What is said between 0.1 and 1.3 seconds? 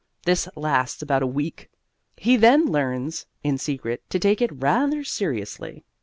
This lasts about a